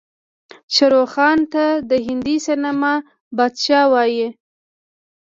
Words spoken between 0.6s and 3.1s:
شاروخ خان ته د هندي سينما